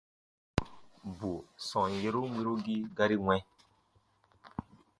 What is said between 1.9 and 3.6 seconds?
yerun wirugii gari wɛ̃.